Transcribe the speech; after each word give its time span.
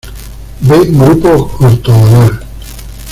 Ve 0.67 0.79
grupo 0.95 1.31
ortogonal. 1.65 2.31